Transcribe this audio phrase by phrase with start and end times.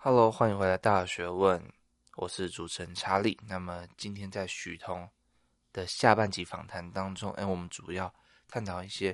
[0.00, 1.60] Hello，欢迎回来《大学问》，
[2.14, 3.36] 我是主持人查理。
[3.48, 5.10] 那么今天在许通
[5.72, 8.14] 的下半集访谈当中，哎，我们主要
[8.46, 9.12] 探讨一些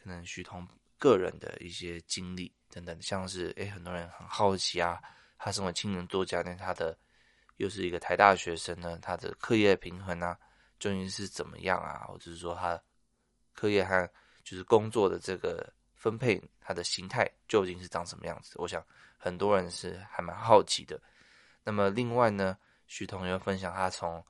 [0.00, 0.64] 可能许通
[0.98, 5.02] 个人的一些经历等等，像是哎，很多人很好奇啊，
[5.36, 6.96] 他身为青年作家，那他的
[7.56, 10.38] 又是一个台大学生呢，他的课业平衡啊，
[10.78, 12.04] 究竟是怎么样啊？
[12.06, 12.80] 或者是说他
[13.52, 14.08] 课业和
[14.44, 18.54] 就是工作的这个分配，他的形态究竟是长什么样子？
[18.58, 18.80] 我想
[19.24, 21.00] 很多人是还蛮好奇的。
[21.62, 24.22] 那么另外呢，许彤又分享他从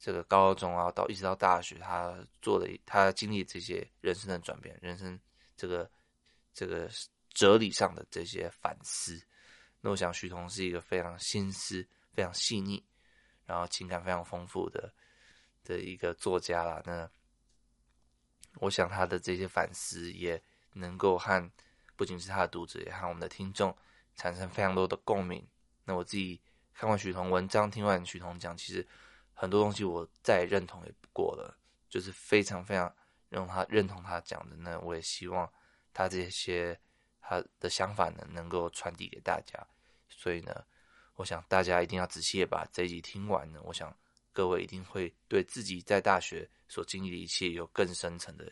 [0.00, 5.16] 这个高中啊到一直到大学，他做了他经历这些人生的转变，人生
[5.56, 5.88] 这个
[6.52, 6.90] 这个
[7.34, 9.22] 哲理上的这些反思。
[9.80, 12.84] 那我想许彤是一个非常心思非常细腻，
[13.44, 14.92] 然后情感非常丰富的
[15.62, 16.82] 的一个作家啦。
[16.84, 17.08] 那
[18.54, 21.48] 我想他的这些反思也能够和
[21.94, 23.72] 不仅是他的读者，也和我们的听众
[24.16, 25.46] 产生非常多的共鸣。
[25.84, 26.40] 那我自己
[26.74, 28.86] 看完许彤文章，听完许彤讲，其实
[29.32, 31.56] 很多东西我再认同也不过了，
[31.88, 32.92] 就是非常非常
[33.28, 34.56] 认他认同他讲的。
[34.56, 35.50] 那我也希望
[35.92, 36.78] 他这些
[37.20, 39.64] 他的想法呢，能够传递给大家。
[40.08, 40.64] 所以呢，
[41.14, 43.60] 我想大家一定要仔细的把这一集听完呢。
[43.64, 43.96] 我想
[44.32, 48.50] 各位一定会对自己在大学所经历的一切有更深层的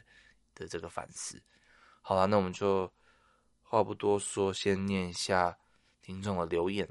[0.55, 1.43] 的这个反思。
[2.01, 2.93] 好了，那我们就
[3.65, 5.57] 话不多说，先念一下
[6.01, 6.89] 听众的留言。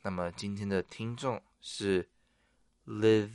[0.00, 2.08] 那么今天的听众是
[2.86, 3.28] Live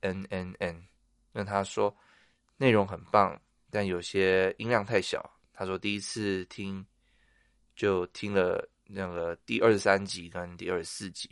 [0.00, 0.86] N N N，
[1.32, 1.94] 那他说
[2.58, 5.28] 内容很棒，但有些音量太小。
[5.52, 6.84] 他说第一次听
[7.74, 11.28] 就听了那个第二十三集跟第二十四集，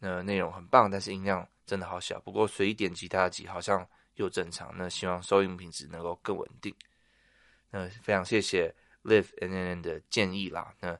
[0.00, 2.18] 那内容很棒，但是音量真的好小。
[2.20, 4.72] 不过随意点其他集好像又正常。
[4.76, 6.74] 那希望收音品质能够更稳定。
[7.70, 10.74] 那非常谢谢 Live N N N 的建议啦。
[10.80, 10.98] 那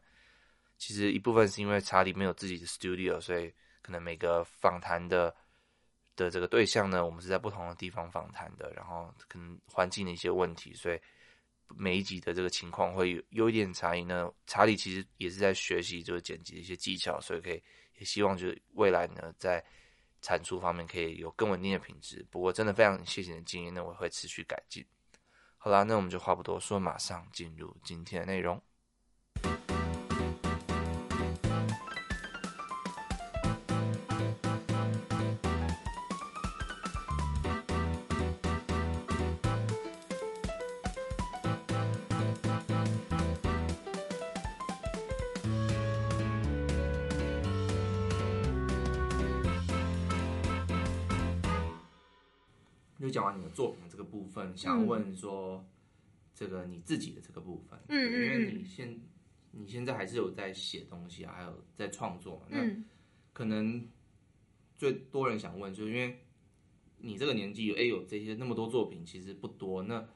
[0.79, 5.35] 其实一部分是因为查理没有自己的 studio，所以可能每个访谈的
[6.17, 11.01] 的这个对象呢，我们是在不同的地方访谈的，然后可能环境的一些问题，所以
[11.69, 14.31] 每一集的这个情况会有有一点差异呢。
[14.47, 17.63] 查理其实也是在学习就是剪辑的一些技巧，所以可以
[17.99, 19.65] 也希望就是未来呢，在
[20.21, 22.27] 产出方面可以有更稳定的品质。
[22.31, 24.85] 不过真的非常谢谢你的经验，那我会持续改进。
[25.65, 28.61] 好啦，那我们就话不多说，马上进入今天的内容。
[54.33, 55.67] 分，想问说，嗯、
[56.35, 59.01] 这个你自己的这个部分，嗯，因为你现
[59.51, 62.59] 你现在还是有在写东西啊，还有在创作嘛，那
[63.33, 63.87] 可能
[64.77, 66.19] 最多人想问，就是因为
[66.99, 70.09] 你这个年纪有哎有这些那么多作品，其实不多，那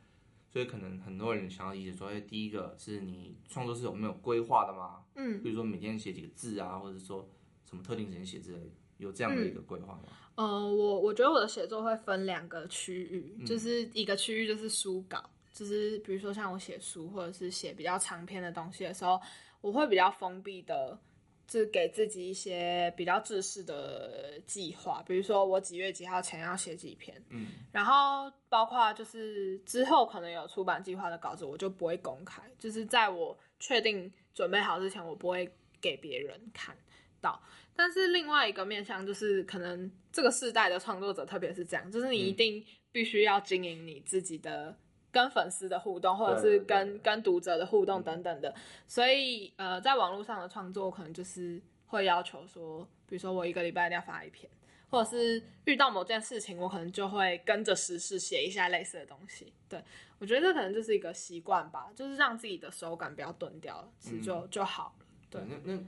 [0.48, 5.04] 所以可能很多人想要理解说，哎，第一个是你创作是有没有规划的吗？
[5.15, 7.28] 嗯，比如说每天写几个字啊，或者说
[7.65, 8.71] 什么特定时间写之类的。
[8.99, 10.05] 有这样的一个规划吗？
[10.37, 19.21] 嗯，呃、我我觉得我的写作会分两个区域，嗯、就是一个区域就是书稿，就是比如说像我写书或者是写比较长篇的东西的时候，
[19.61, 20.99] 我会比较封闭的，
[21.47, 36.77] 就是给自己一些比较制式的计划，比如说我几月几号前要写几篇，嗯，然后包括就是之后可能有出版计划的稿子，我就不会公开，就是在我确定准备好之前，我不会给别人看
[37.23, 37.41] 到。
[37.77, 44.75] 但是另外一个面向就是，可能这个世代的创作者，特别是这样，就是你一定必须要经营你自己的
[45.13, 48.55] 跟粉丝的互动，或者是跟跟读者的互动等等的。
[48.89, 54.51] 所以，呃，在网络上的创作，可能就是会要求说，比如说我一个礼拜一定要发一篇，
[54.89, 59.53] 或者是遇到某件事情，我可能就会跟着时事写一下类似的东西。
[59.69, 59.79] 对，
[60.19, 65.07] 我觉得这可能就是一个习惯吧，就是让自己的手感不要钝掉了，其实就、嗯、就好了。
[65.29, 65.79] 对，那那。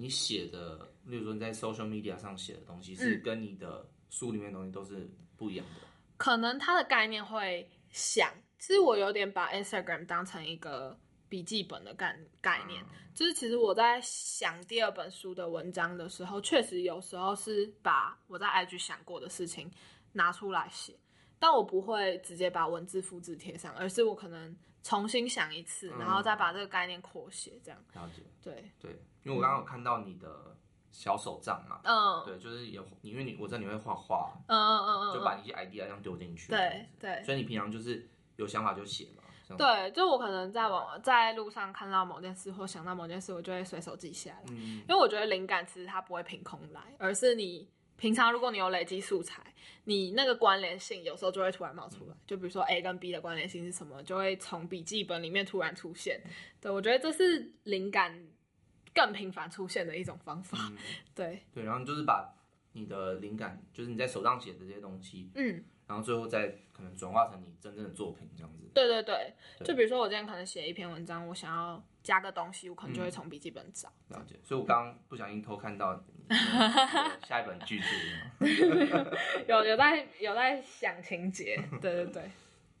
[0.00, 5.80] 你写的，例如说你在 social media 上写的东西，是跟你的书里面的东西都是不一样的。
[5.80, 10.98] 嗯，可能它的概念会像，其实我有点把 Instagram 当成一个
[11.28, 19.70] 笔记本的概概念，嗯、就是其实我在想第二本书的文章的时候，确实有时候是把我在 IG 想过的事情
[20.12, 20.94] 拿出来写，
[21.38, 27.80] 但我不会直接把文字复制贴上，而是我可能重新想一次，然后再把这个概念扩写，这样。
[27.94, 28.22] 了解。
[28.42, 29.02] 对对。
[29.24, 30.56] 因为我刚刚有看到你的
[30.90, 44.42] 小手账嘛，嗯，对，就是有，因为你我知道你会画画，嗯嗯嗯，就把一些 idea 这样丢进去，对对，所以你平常就是有想法就写嘛，对，就我可能在网在路上看到某件事或想到某件事，我就会随手记下来。
[44.50, 49.42] 嗯，因为我觉得灵感其实它不会凭空来，而是你平常如果你有累积素材，
[49.84, 52.12] 你那个关联性有时候就会突然冒出来。
[52.12, 56.20] 嗯、就比如说 A 跟 B 的关联性是什么，就会从笔记本里面突然出现。
[56.60, 58.22] 对，我觉得这是灵感
[58.98, 60.58] 更频繁出现的一种方法。
[60.72, 60.76] 嗯、
[61.14, 62.34] 对对，然后就是把
[62.72, 65.64] 你的灵感，就是你在手上写的这些东西，嗯。
[65.86, 68.68] 然后最后再可能转化成你真正的作品这样子。
[68.74, 73.90] 对对对，对就比如说我今天可能写一篇文章，我想要加个东西，我可能就会从笔记本找。
[74.10, 75.98] 嗯、了解，所以我刚刚不小心偷看到
[77.26, 77.86] 下一本句子。
[79.48, 82.30] 有有在有在想情节，对对对。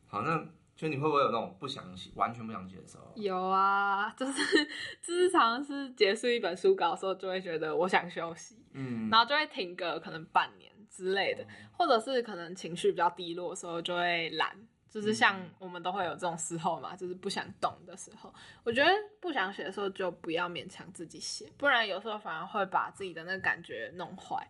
[0.06, 0.46] 好，那
[0.78, 3.12] 就你会不会有那种不想写、完全不想写的时候？
[3.16, 4.64] 有啊，就是
[5.02, 10.72] 就是常常是结束一本书稿的时候，就会觉得我想休息，嗯，然后就会停个可能半年。
[10.90, 14.56] 之类的，或者是可能情绪比较低落的时候就会懒，
[14.90, 18.34] 就是像我们都会有这种时候嘛，就是不想动的时候。
[18.64, 18.90] 我觉得
[19.20, 24.44] 不想写的时候就不要勉强自己写，不然有时候反而会把自己的那个感觉弄坏。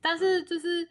[0.00, 0.86] 但是就是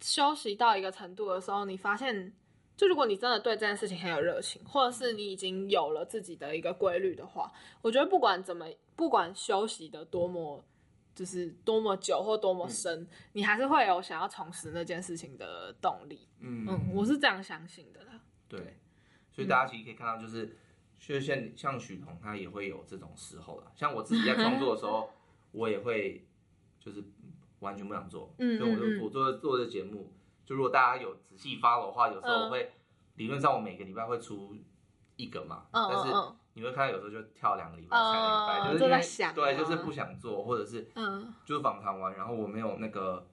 [0.00, 2.32] 休息到一个程度的时候，你发现，
[2.80, 8.66] 就如果你真的对这件事情很有热情，或者是你已经有了自己的一个规律的话，我觉得不管怎么，
[8.96, 10.64] 不管休息的多么。
[11.12, 16.26] 就是多么久或多么深，嗯、你还是会有想要重拾那件事情的动力。
[16.38, 18.20] 嗯嗯，我是这样相信的啦。
[18.48, 18.78] 对，
[19.30, 20.56] 所以大家其实可以看到，就是，嗯、
[20.98, 23.70] 就像像许彤，他也会有这种时候了。
[23.74, 25.10] 像我自己在创作的时候，
[25.52, 26.24] 我也会
[26.78, 27.04] 就是
[27.58, 28.32] 完全不想做。
[28.38, 30.10] 嗯，所以我就我做做这节目，
[30.50, 32.72] 就如果大家有仔细 follow 的话，有时候我会、嗯、
[33.14, 34.56] 理论上我每个礼拜会出
[35.14, 36.12] 一个嘛，嗯、但是。
[36.12, 43.24] 嗯你会看到有时候就跳两个礼拜、三个礼拜，就是因为对，就是不想做，或者是嗯，就是访谈完，然后我没有那个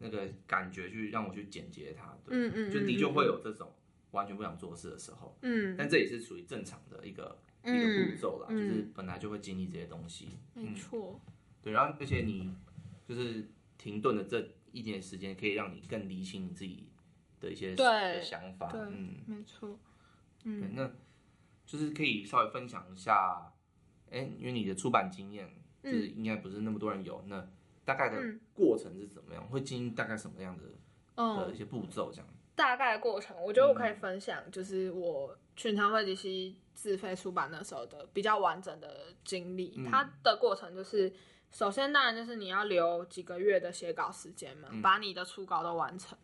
[0.00, 3.72] 那个感觉去让我去剪辑它，对，嗯嗯，就的确会有这种
[4.10, 11.20] 完全不想做事的时候，嗯，但这也是属于正常的一个一个步骤啦，就是本来就会经历这些东西，没错，
[11.62, 12.52] 对，然后而且你
[13.08, 16.88] 就是停顿的这一点时间，可以让你更理清你自己
[17.40, 17.74] 的一些
[18.22, 19.78] 想法，嗯，没错，
[20.44, 20.90] 嗯，那。
[21.66, 23.52] 就是可以稍微分享一下，
[24.10, 25.46] 哎，因为你的出版经验，
[25.82, 27.46] 就是应该不是那么多人有，那
[27.84, 28.18] 大概的
[28.54, 29.46] 过程是怎么样？
[29.48, 30.64] 会经历大概什么样的
[31.14, 32.10] 的一些步骤？
[32.10, 32.26] 这样
[32.56, 39.78] 大概的过程，我觉得我可以分享，就是我群常会计系自费出版那时候的比较完整的经历。
[39.90, 41.12] 它的过程就是，
[41.50, 46.16] 首先当然就是你要留几个月的写稿时间嘛，把你的初稿都完成，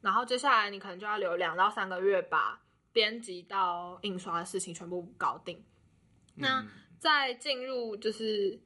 [0.00, 2.60] 然后接下来你可能就要留两到三个月把。
[2.94, 5.60] 编辑到印刷的事情全部搞定，
[6.36, 6.64] 那
[7.00, 8.56] 再进入就是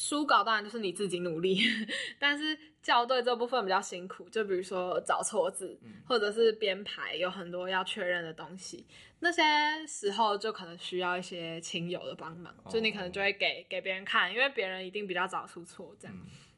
[0.00, 1.58] 书稿，当然就是你自己努力，
[2.18, 8.86] 但是校对这部分比较辛苦，就比如说找错字，或者是编排有很多要确认的东西，
[9.18, 9.42] 那些
[9.86, 16.16] 时候就可能需要一些亲友的帮忙，就你可能就会给给别人看，因为别人一定比较早出错这样，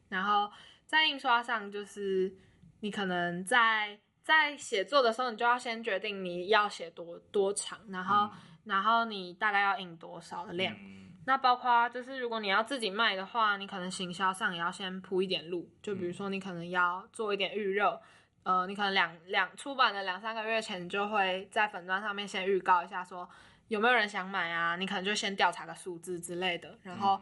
[0.08, 0.48] 然后
[0.86, 2.32] 在印刷上就是
[2.78, 3.98] 你可能在。
[4.24, 10.72] 在写作的时候，你就要先决定你要写多多长，然后，嗯、然后你大概要印多少的量。
[10.78, 15.70] 嗯、那包括就是，如果你要自己卖的话，你可能行销上也要先铺一点路。
[15.80, 18.00] 就比如说，你可能要做一点预热，
[18.42, 23.28] 嗯、呃，你可能两两出版的两三个月前，你就会在粉砖上面先预告一下，说
[23.68, 24.74] 有没有人想买啊？
[24.76, 27.20] 你可能就先调查个数字之类的，然后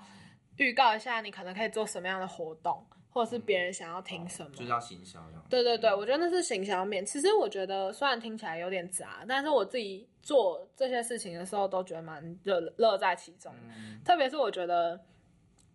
[0.56, 2.87] 预告一下你可能可以做什么样的活动。
[3.12, 5.21] 或者是别人想要听什么，就是要行销。
[5.49, 7.05] 对对对，我觉得那是行销面。
[7.05, 13.52] 其实我觉得虽然听起来有点杂，但是我自己做这些事情的时候都觉得蛮乐乐在其中。
[13.67, 15.00] 嗯、特别是我觉得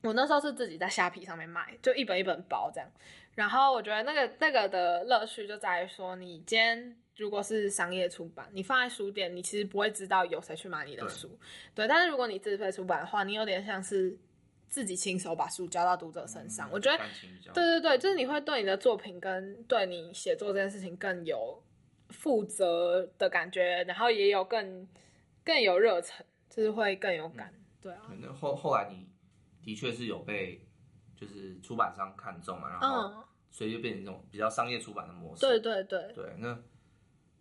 [0.02, 2.90] 我那时候是自己在虾皮上面卖，就一本一本包这样。
[3.34, 11.28] 然后我觉得那个那个的乐趣就在于说，你今天如果是商业出版，你放在书店，你其实不会知道有谁去买你的书。
[11.74, 14.18] 对，对，但是如果你自费出版的话，你有点像是。
[14.70, 17.04] 自己亲手把书交到读者身上，嗯、我觉得，
[17.54, 21.64] 对对对，就是你会对你的作品跟对你写作这件事情更有
[22.10, 24.88] 负责的感觉，然后也有更
[25.44, 28.02] 更有热忱，就是会更有感，嗯、对啊。
[28.20, 29.08] 那后后来你
[29.64, 30.68] 的确是有被
[31.16, 35.42] 就是出版商看中嘛，然后所以就变成这种比较商业出版的模式。
[35.42, 36.54] 对对对对，那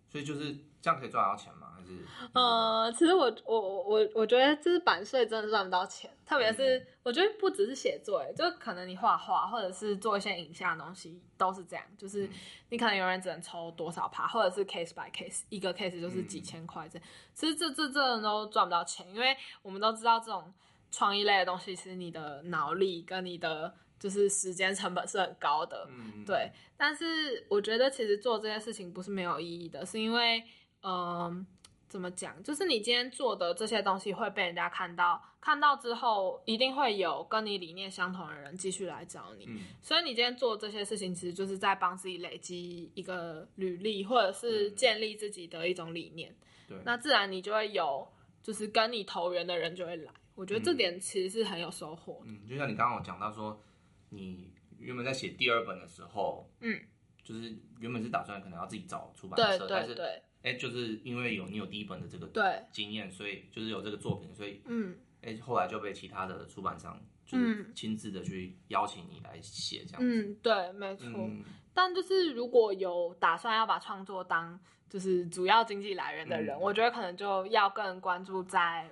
[0.09, 1.64] 所以就是这样可以赚到钱吗？
[1.75, 1.93] 还是？
[2.33, 6.11] 呃，其实我我我我觉得就是版税真的赚不到钱。
[6.25, 12.27] 特别是我觉得不只是写作，哎，就可能你画画或者是做一些影像的东西都是这样，就是
[12.71, 17.09] 你可能永远只能抽多少趴，或者是 case by case，一个 case 就是几千块这样。
[17.35, 20.53] 其实这这这都赚不到钱，因为我们都知道这种
[20.91, 25.87] 创意类的东西，其实你的脑力跟你的就是时间成本是很高的，
[26.27, 26.51] 对。
[26.79, 30.43] 但是我觉得其实做这件事情不是没有意义的，是因为
[30.83, 31.47] 嗯。
[31.95, 32.43] 怎么讲？
[32.43, 39.45] 就是你今天做的这些东西会被人家看到，看到之后一定会有跟你理念相同的人继续来找你。
[39.47, 46.35] 嗯、所以你今天做这些事情，其实就是在帮自己累积一个履历，或者是建立自己的一种理念。
[46.67, 48.05] 对、嗯，那自然你就会有，
[48.43, 50.13] 就是跟你投缘的人就会来。
[50.35, 52.33] 我觉得这点其实是很有收获的。
[52.33, 53.63] 嗯，就像你刚刚有讲到说，
[54.09, 56.77] 你原本在写第二本的时候，嗯，
[57.23, 59.77] 就是原本是打算可能要自己找出版社，对对对。
[59.77, 62.29] 但是哎，就是因为有你有第一本的这个
[62.71, 70.23] 经验，所以就是有这个作品，所以嗯，哎，后来就被其他的出版商就是亲自的去邀请你来写这样子。
[70.23, 71.09] 嗯，对，没错。
[71.09, 78.89] 嗯、但就是如果有打算要把创作当就是主要经济来源的人，嗯、我觉得可能就要更关注在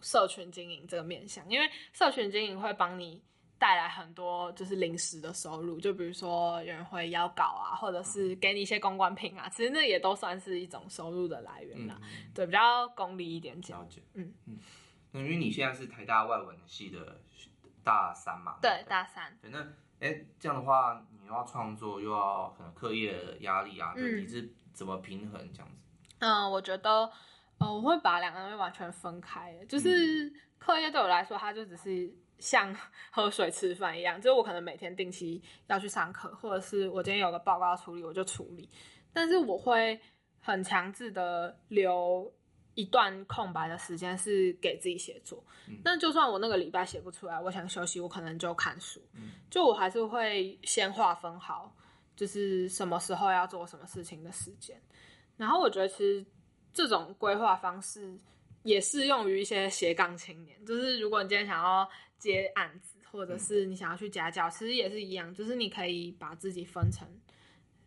[0.00, 3.20] 社群经营这个面向，因为社群经营会帮你。
[3.62, 11.96] 带来很多就是临时的收入，就比如说有人会邀稿啊，或者是给你一些公关品啊，其实那也都算是一种收入的来源啦。
[12.02, 13.80] 嗯、对，比较功利一点讲。
[13.80, 14.02] 了解。
[14.14, 14.58] 嗯嗯。
[15.12, 17.20] 那因为你现在是台大外文系的
[17.84, 18.58] 大三嘛？
[18.60, 19.32] 对，大三。
[19.40, 19.60] 对，那
[20.00, 26.16] 哎，这样的话，你又要创作，又要可能课业的压力啊，对，你是怎么平衡这样子？
[26.18, 27.08] 嗯，我觉得，
[27.58, 32.12] 呃，我会把两个东西完全分开，就是课业对我来说，它就只是。
[32.42, 32.76] 像
[33.12, 38.68] 喝水吃饭一样，就是我可能每天定期要去上课，或者是我今天有个报告要处理，我就处理。
[39.12, 40.00] 但是我会
[40.40, 42.34] 很强制的留
[42.74, 45.44] 一段空白的时间是给自己写作。
[45.84, 49.00] 那、嗯、就算我那个礼拜写不出来，我想休息，我可能就看书。
[49.14, 51.72] 嗯、就我还是会先划分好，
[52.16, 54.76] 就是什么时候要做什么事情的时间。
[55.36, 56.26] 然后我觉得其实
[56.72, 58.18] 这种规划方式
[58.62, 61.88] 也适用于一些斜杠青年，就是如果你今天想要。
[62.22, 67.04] 接案子，或者是你想要去家教，嗯、其实也是一样，就是你可以把自己分成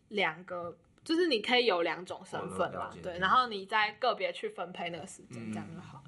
[0.08, 6.04] 两个，就是你可以有两种身份嘛，对，然后你再个别去分配那个时间，嗯、这样就好。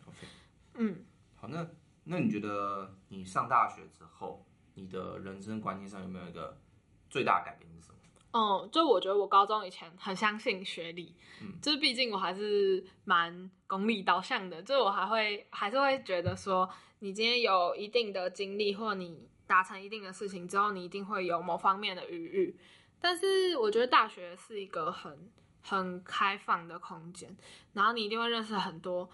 [0.75, 1.07] 嗯，
[1.37, 1.67] 好，那
[2.05, 4.45] 那你觉得你上大学之后，
[4.75, 6.61] 你的人生观念上有没有一个
[7.09, 7.98] 最大改变是什么？
[8.39, 16.69] 嗯，就我觉得我高中以前很相信学历，嗯，就是毕竟我还是蛮功利导向的，就我还会还是会觉得说。
[17.01, 22.59] 你今天有一定的经历，或你达成一定的事情之后，你一定会有某方面的余裕。
[23.01, 25.31] 但是我觉得大学是一个很
[25.63, 27.37] 很开放的空间，
[27.73, 29.09] 然后你一定会认识很多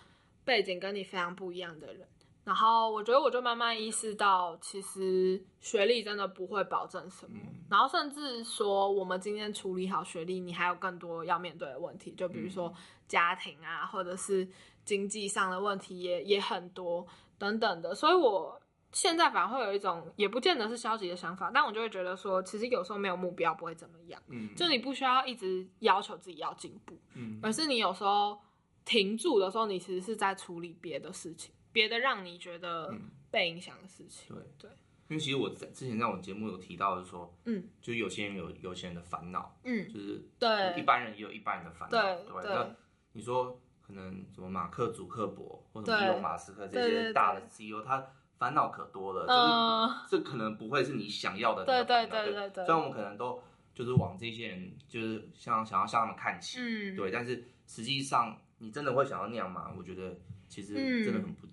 [0.47, 2.09] 背景跟你非常不一样的人。
[2.45, 7.39] 然后我觉得我就慢慢意识到，其实学历真的不会保证什么。
[7.71, 12.73] 然后甚至说，我们今天处理好学历，你还有更多要面对的问题，就比如说
[13.09, 14.49] 家庭啊，或者是
[14.85, 17.07] 经济上的问题也也很多。
[17.37, 18.59] 等等的，所以我
[18.93, 28.39] 现在反而会有一种也不见得是消极的想法，但我就会觉得说，其实有时候没有目标不会怎么样，嗯，就你不需要一直要求自己要进步，嗯，而是你有时候
[28.85, 32.91] 停住的时候，你其实是在处理别的事情，别的让你觉得
[33.31, 34.71] 被影响的事情，对对，
[35.09, 42.75] 因为其实我在之前在我节目有提到，就是说，嗯，就有些人有有些人的烦恼，嗯，就是对，一般人也有一般人的烦恼，对对，那
[43.13, 43.61] 你说。
[43.87, 48.03] 可能什么马克·祖克伯或者伊隆·马斯克这些大的 CEO，他
[48.39, 51.67] 烦恼可多了，就是这可能不会是你想要的。
[51.67, 52.65] 对对对对。
[52.65, 53.43] 虽然我们可能都
[53.75, 57.11] 就是往这些人，就是像想要向他们看齐，嗯，对。
[57.11, 59.71] 但是实际上，你真的会想要那样吗？
[59.77, 61.47] 我觉得其实真的很不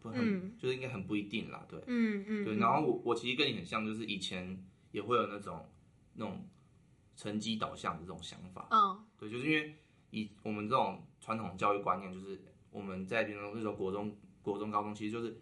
[0.00, 1.64] 不很，就是应该很不一定啦。
[1.68, 2.44] 对，嗯嗯。
[2.44, 5.68] 对，然后我我其实跟你很像，就是以前也会有那种
[6.14, 6.48] 那种
[7.16, 8.68] 成绩导向的这种想法。
[8.70, 9.76] 嗯，对，就是因为
[10.10, 11.06] 以我们这种。
[11.22, 15.38] 传统教育观念就是我们在比如说那种国中、国中、高中，其实就是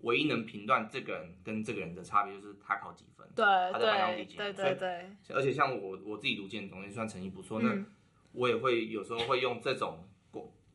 [0.00, 4.38] 唯一能评断这个人跟这个人的差别，就是他考几分，对，他在班上第几名。
[4.38, 5.16] 对对对。
[5.28, 7.72] 而且像我我自己读建中也算成绩不错，那
[8.32, 10.04] 我也会有时候会用这种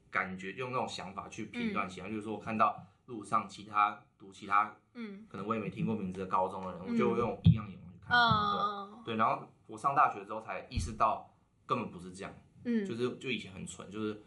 [0.10, 2.08] 感觉，用那种想法去评断其他。
[2.08, 8.18] 就是说我看到路上其他读其他，嗯，可能我也没听过名字的高中的人，我就会用异样眼光去看。
[8.18, 9.04] 嗯。
[9.04, 11.34] 对，然后我上大学之后才意识到，
[11.66, 12.34] 根本不是这样。
[12.64, 12.86] 嗯。
[12.86, 14.22] 就是就以前很蠢，就是。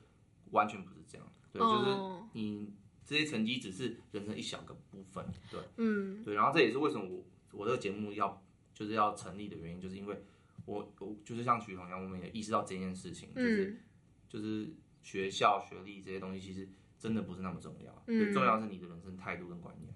[0.51, 1.95] 完全不是这样，对，就是
[2.33, 2.73] 你
[3.05, 8.43] 这些成绩只是人生一小个部分，对，嗯，对，然后这也是为什么我我这个节目要
[8.73, 10.25] 就是要成立的原因，就是因为
[10.65, 13.79] 我我就是像徐彤一样，我们也意识到这件事情，就是、嗯、
[14.27, 16.67] 就是学校学历这些东西其实
[16.99, 19.95] 真的不是那么重要，最、嗯、重要是你的人生态度跟观念。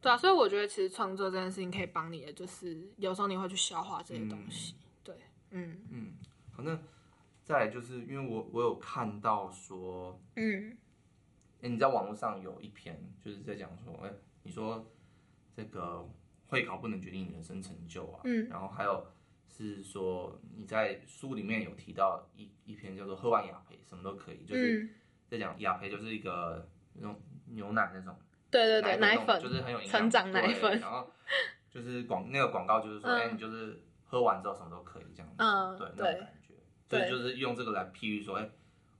[0.00, 5.14] 对啊，所以我觉得其实创作这件事情可以帮你的，就是有时候你会去消化这些东西，嗯、对，
[5.50, 5.78] 嗯。
[5.90, 6.12] 嗯，
[6.52, 6.78] 好，那。
[7.42, 10.76] 再来就是因为我我有看到说，嗯，
[11.62, 14.12] 哎，你在网络上有一篇就是在讲说，哎，
[14.44, 14.88] 你说
[15.52, 16.08] 这个
[16.46, 19.04] 会考不能决定你人生成就啊，嗯，然后还有
[19.48, 24.88] 是说你在书里面有提到一一篇叫做喝完雅培什么都可以，就是
[25.30, 28.16] 在讲雅培就是一个那种牛奶那种，
[28.50, 31.08] 对对对，奶粉就是很有营养，成长奶粉，然后
[31.70, 36.54] 就是广那个广告就是说，哎、嗯，你就是喝完之后什么都可以这样子，嗯，对，那种感觉，
[36.88, 38.50] 所以就是用这个来譬喻说，哎，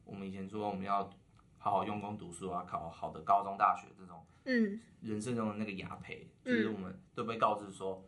[0.04, 1.10] 我们以前说我们要
[1.58, 8.04] 好好用功读书啊，考好的高中大学这种，嗯，人生中的那个雅培，就是我们都被告知说，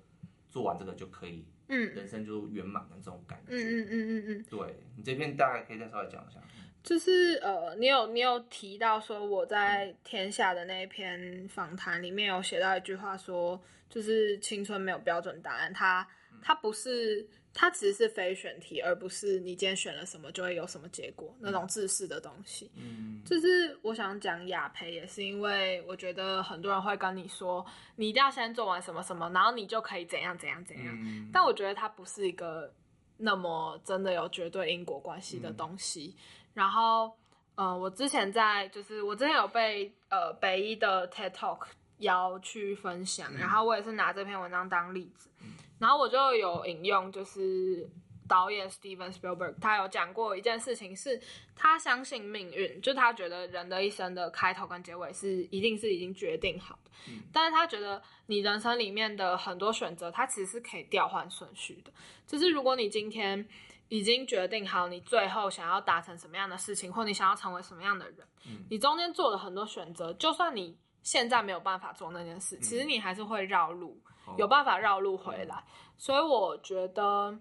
[0.48, 1.44] 做完这个就可以。
[1.68, 3.54] 嗯，人生就圆满的这种感觉。
[3.54, 6.38] 嗯嗯嗯嗯嗯，对，你这篇大概可以再稍微讲一下。
[6.82, 16.06] 就是呃，你有你有提到说我在天下的那一篇访谈里面有写到一句话说，就是青春没有标准答案，它
[16.42, 17.26] 它不是。
[17.54, 22.70] 它其实是非选题，而不是你今天选了什么就会有什么结果那种自私的东西。
[22.76, 27.62] 嗯，就是我想讲雅培也是因为我觉得很多人会跟你说，
[27.94, 30.98] 你一定要先做完什么什么，然后你就可以怎样怎样怎样。
[31.02, 32.72] 嗯，但我觉得它不是一个
[33.18, 36.16] 那么真的有绝对因果关系的东西。
[36.16, 37.12] 嗯，然后，
[37.54, 41.66] 呃，我之前在就是我之前有被呃北一的 TED Talk
[41.98, 45.30] 邀去分享，嗯，然后我也是拿这篇文章当例子。
[45.42, 45.48] 嗯。
[45.78, 47.88] 然后我就有引用，就是
[48.28, 51.20] 导演 Steven Spielberg，他有讲过一件事情，是
[51.56, 61.92] 他相信命运，就他觉得人的一生的开头跟结尾是一定是已经决定好的，嗯，但是他觉得你人生里面的很多选择，它其实是可以调换顺序的，
[62.26, 63.44] 就是如果你今天
[63.92, 74.02] 已经决定好你最后想要达成什么样的事情，或你想要成为什么样的人，嗯，你中间做了很多选择，就算你现在没有办法做那件事，其实你还是会绕路。
[74.38, 75.64] 有办法绕路回来，
[75.98, 77.38] 所以我觉得，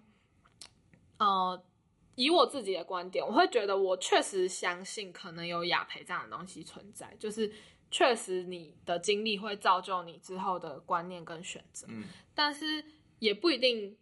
[1.16, 1.64] 呃，
[2.16, 7.50] 以我自己的观点，我会觉得我确实相信可能有雅培这样的东西存在，就是
[7.90, 12.04] 确实你的经历会造就你之后的观念跟选择，嗯，
[12.34, 12.84] 但是
[13.20, 13.96] 也不一定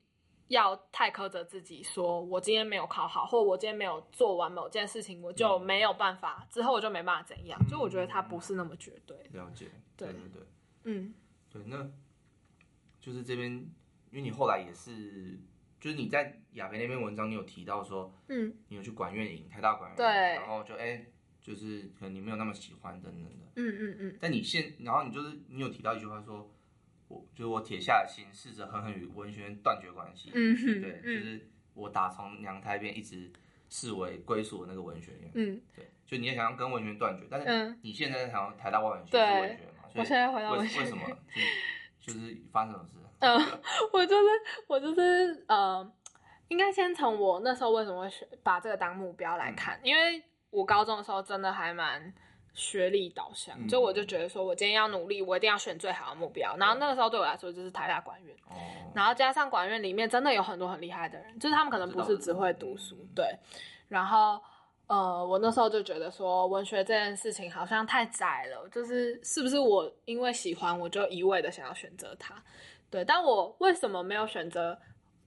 [0.50, 9.16] 要太苛责自己，说我今天没有考好，或我今天没有做完某件事情，我就没有办法，之后我就没办法怎样，就我觉得它不是那么绝对。
[9.32, 10.42] 了解，对对对，
[10.84, 11.14] 嗯，
[11.50, 11.90] 对那。
[13.02, 15.40] 就是这边，因为你后来也是，
[15.80, 24.18] 就是你在雅培那篇文章，你有提到说，嗯，你有去管院营，台大管院，对，然后就哎、欸，就是可能你没有那么喜欢等等的，嗯嗯嗯。
[24.20, 26.54] 但你现，然后你就是你有提到一句话说，
[27.10, 33.28] 我就是我铁下的心，试着狠狠与文学院断绝关系，嗯哼，对，就是我打从娘胎边一直
[33.68, 41.04] 视为归属的那个文学院，嗯，对，就你也想要跟文学院断绝，但是你现在想要台大外文系是文学院嘛，我现在回到为为什么？
[42.00, 42.96] 就是发生什么事？
[43.18, 43.60] 嗯、 呃，
[43.92, 44.28] 我就是
[44.68, 45.92] 我就是呃，
[46.46, 52.14] 应该先从我那时候为什么会选把这个当目标来看，嗯、因为我高中的时候真的还蛮
[52.54, 56.56] 学历导向，嗯、就我就觉得说我今天要努力，我一定要选最好的目标。
[56.56, 58.54] 然后那个时候对我来说就是台大管院，哦、
[58.94, 63.26] 然后加上管院里面真的有很多很厉害的人，就是他们可能不是只会读书，对，
[63.88, 64.40] 然后。
[64.92, 72.34] 呃，我那时候就觉得说，文学这件事情好像太窄了，就是是不是我因为喜欢，我就一味的想要选择它？
[72.90, 74.76] 对，但我为什么没有选择？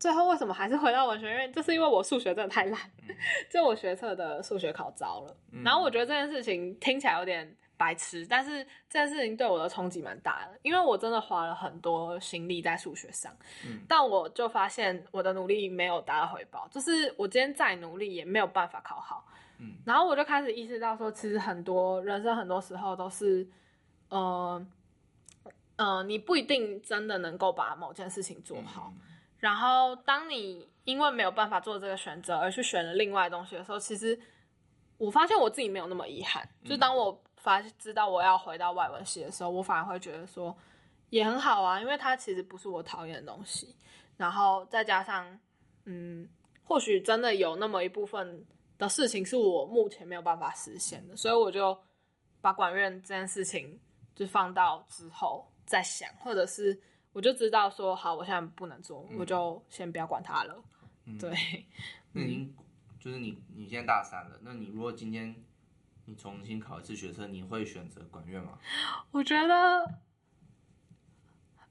[0.04, 1.54] 最后为什么还是回到文学院？
[1.54, 3.16] 就是因为我数学真的太烂，嗯、
[3.50, 5.34] 就我学测的数学考糟了。
[5.54, 13.34] 嗯、然后我觉得这件事情听起来有点白痴，但是这件事情对我的冲击蛮大的，因为我真的花了很多心力在数学上，
[13.66, 19.26] 嗯、但我就发现我的努力没有达到回报，就是我今天再努力也没有办法考好。
[19.86, 23.48] 然后我就开始意识到说，其实很多人生很多时候都是，
[24.10, 24.68] 呃，
[25.78, 28.92] 呃，你不一定真的能够把某件事情做好。
[29.44, 34.18] 然后当你因为没有办法做这个选择而去选了另外的东西的时候，其实
[34.98, 36.48] 我发现我自己没有那么遗憾。
[36.64, 40.56] 就当我发知道我要回到外文系的时候，我反而会觉得说
[41.10, 43.76] 也很好啊，因为它其实不是我讨厌的东西。
[44.16, 45.38] 然后再加上，
[45.84, 46.30] 嗯，
[46.64, 48.46] 或许真的有那么一部分。
[48.76, 51.78] 的事情是我目前没有办法实现的，所以我就
[52.42, 53.80] 把管院这件事情
[54.16, 56.78] 就放到之后再想，或者是
[57.13, 60.62] 我就知道说好，我现在不能做，嗯、我就先不要管它了。
[61.06, 61.32] 嗯、对，
[62.12, 62.54] 那您
[62.99, 65.34] 就是你，你现在大三了，那你如果今天
[66.06, 68.60] 你重新考一次学车，你会选择管院吗？
[69.12, 69.99] 我觉得。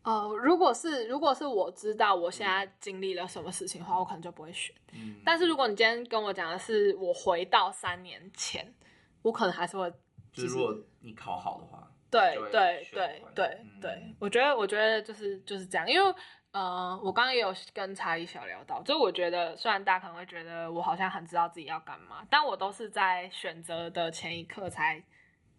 [0.05, 4.75] 呃，如果是如果是我知道我现在经历了什么事情的话，我可能就不会选。
[4.93, 8.75] 嗯，但是如果你今天跟我讲的是我回到三年前，
[9.23, 9.89] 我可能还是会。
[10.33, 16.15] 就是如果你考好的话，对对对对对，我觉得我觉得就是就是这样，因为
[16.53, 25.03] 呃，我刚刚也有跟查理小聊到，就我觉得虽然大家可能会觉得我好像很知道自己要干嘛，但我都是在选择的前一刻才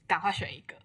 [0.06, 0.76] 赶快选一个。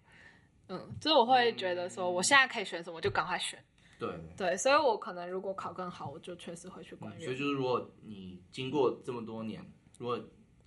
[0.69, 3.63] 嗯，就是我会觉得说，我现在可以选什么，就赶快选。
[3.99, 7.21] 对对，所以我可能如果考更好，我就确实会去管院。
[7.21, 9.63] 所以就是，如果你经过这么多年，
[9.99, 10.19] 如果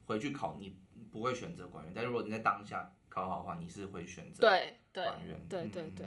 [0.04, 0.76] 回去考，你
[1.10, 5.38] 不会选择管院，但如果你在当下考好的话，你是会选择对管院。
[5.46, 6.06] 对对对，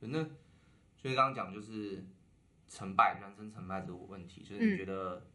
[0.00, 0.08] 对。
[0.08, 0.24] 那
[0.96, 2.02] 所以刚刚讲就是
[2.66, 5.26] 成败，人生成败这个问题，就是你觉得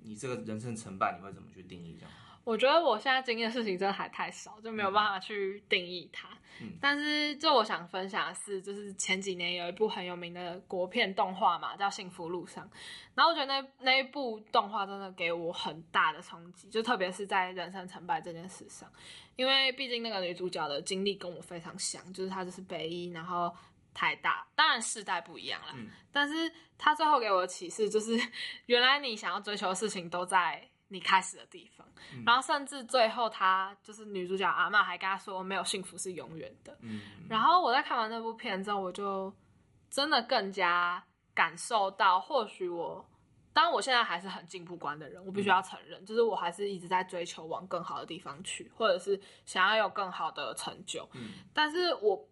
[0.00, 2.10] 你这个人生成败，你会怎么去定义这样？
[2.44, 6.28] 我觉得我现在经历的事情真的还太少，就没有办法去定义它。
[6.60, 12.64] 嗯、但是，就我想分享的是，就是前几年有一部很有名的国片动画嘛，叫《幸福路上》。
[13.14, 18.88] 然后我觉得那那一部动画真的给我很大的冲击，就特别是在人生成败这件事上，
[19.34, 23.52] 因为毕竟那个女主角的经历跟我非常像，就是她就是北一，然后
[23.92, 25.72] 太大，当然世代不一样啦。
[25.74, 28.16] 嗯、但是她最后给我的启示就是，
[28.66, 30.68] 原来你想要追求的事情都在。
[30.88, 36.76] 你开始的地方，嗯、然后甚至最后，她就是女主角阿嬷还跟她说，没有幸福是永远的。
[36.82, 39.32] 嗯，然后我在看完那部片之后，我就
[39.90, 43.04] 真的更加感受到，或许我，
[43.52, 51.08] 当然我现在还是很进步观的人，我必须要承认，嗯、就是我还是一直在追求往更好的地方去，或者是想要有更好的成就。
[51.14, 52.28] 嗯，但是我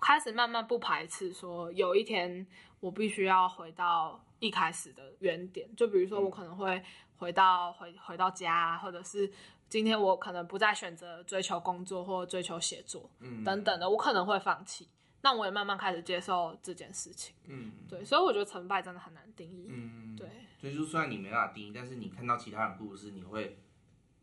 [0.00, 2.46] 开始慢慢不排斥说，有一天
[2.78, 6.82] 我必须要回到一开始的原点，就比如说我可能会。
[7.20, 9.30] 回到回回到家，或者是
[9.68, 14.88] 今天我可能不再选择追求工作或追求写作，嗯，等等的，我可能会放弃。
[15.20, 20.26] 那我也慢慢开始接受这件事情，嗯，对，所以我觉得成败真的很难定义，嗯，对。
[20.58, 23.58] 所以就算你没办法定义，但是你看到其他人故事，你会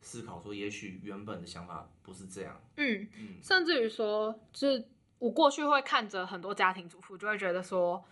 [0.02, 8.04] 思考说，也许原本的想法不是这样，嗯嗯，甚至于说，就是我过去会看着很多家庭主妇，就会觉得说，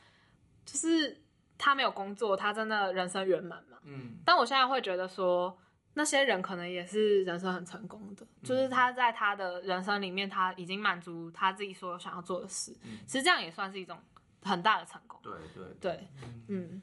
[0.64, 1.25] 就是。
[1.58, 3.78] 他没有工作，他真的人生圆满嘛？
[3.84, 4.18] 嗯。
[4.26, 5.58] 但我现在会觉得说，
[5.94, 12.76] 那些人可能也是人生很成功的，嗯、就是他在他的人生里面，他已经满足他自己所有想要做的事。
[12.84, 13.00] 嗯。
[13.08, 13.98] 其实这样也算是一种
[14.44, 15.20] 很大的成功。
[15.24, 16.08] 对对对。
[16.20, 16.44] 嗯。
[16.50, 16.82] 嗯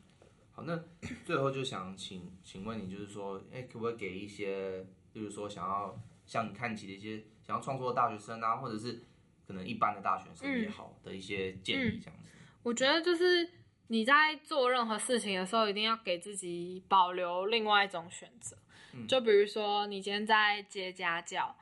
[0.54, 0.78] 好，那
[1.24, 9.02] 最后就想请请问你，就是说，哎、欸，可不可以给一些，就是说想要向你看齐的一些想要创作的大学生啊，或者是
[9.46, 12.30] 可能一般的大学生也好的一些建议，这样子。
[12.62, 13.48] 我觉得就是。
[13.92, 18.56] 你在做任何事情的时候，一定要给自己保留另外一种选择。
[18.94, 21.54] 嗯、就比如说，你今天在接家教，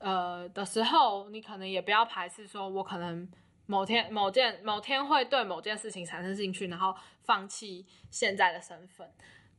[0.00, 3.30] 呃的时候，你可能也不要排斥说，我可能
[3.66, 9.08] 某天某件某天会对某件事情产生兴趣，然后放弃现在的身份。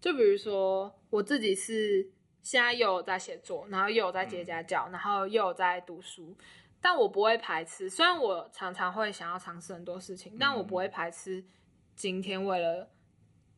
[0.02, 2.06] 就比如说，我自己是
[2.41, 6.36] 现在又有在写作，然后又有在接家教，嗯、然后又有在读书，
[6.82, 7.89] 但我不会排斥。
[7.89, 11.45] 虽然我常常会想要尝试很多事情，但我不会排斥。
[11.95, 12.89] 今天为了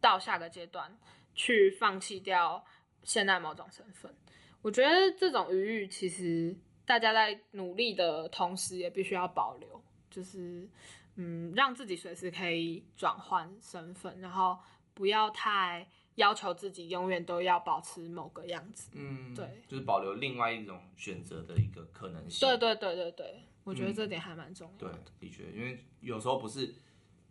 [0.02, 0.98] 到下个阶段
[1.34, 2.64] 去放弃掉
[3.04, 4.14] 现在某种身份，
[4.62, 10.68] 我觉得这种余裕其实大家在努力的同时也必须要保留，就是
[11.16, 14.58] 嗯，让自己随时可以转换身份，然后
[14.94, 18.92] 不要太要求自己永远都要保持某个样子。
[18.94, 22.48] 嗯，对，就是保留另外一种选择的一个可能性。
[22.48, 24.94] 对对对对对，我觉得这点还蛮重要的。
[24.94, 26.74] 嗯，对，的确，因为有时候不是。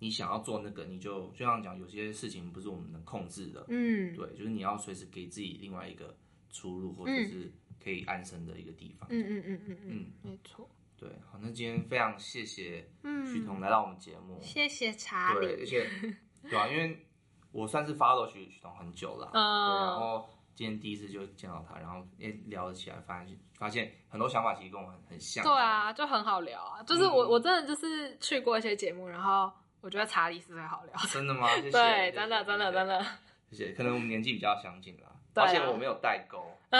[0.03, 6.13] 你想要做那个，你就就像讲，有些事情不是我们能控制的，嗯，对，就是你要随时给自己另外一个
[6.51, 12.85] 出路，或者是可以安身的一个地方，嗯嗯嗯嗯嗯，没错，对，好，那今天非常谢谢
[13.25, 15.89] 许彤来到我们节目，谢谢查理，对，而且
[16.51, 17.07] 对啊，因为
[17.53, 19.39] 我算是 follow 许许彤很久了，嗯，
[19.71, 29.53] 对，然后今天第一次就见到他，然后也聊了起来，发现发现很多想法其实跟我很很像，对啊，就很好聊啊，就是我我真的就是去过一些节目，然后。
[29.83, 31.49] 我觉得查理是最好聊，真的吗？
[31.57, 33.05] 谢谢 对，真的，真的，真的。
[33.51, 36.57] 谢谢，可能我们年纪比较相近啦，而且我没有代沟。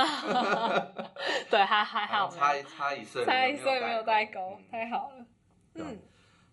[1.51, 5.27] 对，还还好，差一差一岁，差一岁没有代沟，太好了。
[5.75, 5.99] 嗯，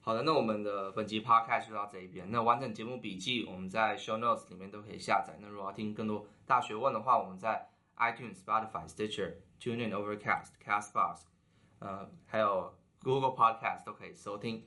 [0.01, 2.29] 好的，那我们的本集 podcast 就到这一边。
[2.31, 5.37] 那完整节目笔记我们在 show notes 里面都可以下载。
[5.39, 11.21] 那如果要听更多大学问的话，我们在 iTunes、Spotify、Stitcher、TuneIn、Overcast、Castbox，
[11.79, 14.65] 呃，还有 Google Podcast 都可以收听。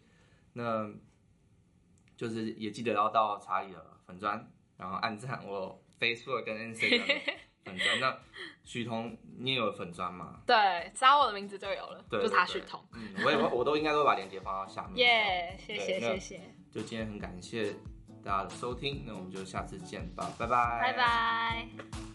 [0.55, 0.89] 那
[2.23, 7.33] 就是也记得要到查理的粉砖，然后按赞我 Facebook 跟 Instagram 的
[7.67, 7.99] 粉砖。
[7.99, 8.17] 那
[8.63, 10.41] 许彤，你也有粉砖吗？
[10.47, 10.57] 对，
[10.95, 12.81] 找我的名字就有了，对对对，就查许彤。
[12.95, 14.99] 嗯，我也我都应该都把链接放到下面。
[14.99, 16.41] 耶，yeah, 谢谢谢谢。
[16.71, 17.73] 就今天很感谢
[18.23, 22.12] 大家的收听，那我们就下次见吧，拜拜，拜拜。